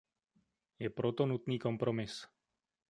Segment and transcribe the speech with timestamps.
[0.79, 2.13] Je proto nutný kompromis.